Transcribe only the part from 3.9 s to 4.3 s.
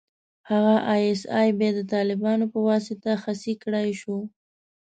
شو.